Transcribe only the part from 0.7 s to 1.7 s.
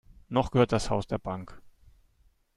das Haus der Bank.